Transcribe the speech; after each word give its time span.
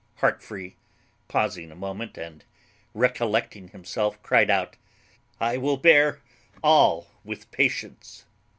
Heartfree, 0.17 0.77
pausing 1.27 1.69
a 1.69 1.75
moment 1.75 2.17
and 2.17 2.43
recollecting 2.95 3.67
himself, 3.67 4.19
cryed 4.23 4.49
out, 4.49 4.75
"I 5.39 5.57
will 5.57 5.77
bear 5.77 6.21
all 6.63 7.11
with 7.23 7.51
patience." 7.51 8.25